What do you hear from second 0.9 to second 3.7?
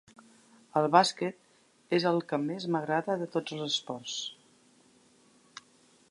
bàsquet és el que més m'agrada de tots els